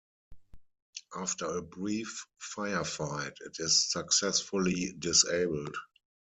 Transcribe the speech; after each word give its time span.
After 1.15 1.45
a 1.45 1.61
brief 1.61 2.25
firefight, 2.41 3.33
it 3.41 3.57
is 3.59 3.91
successfully 3.91 4.95
disabled. 4.97 5.75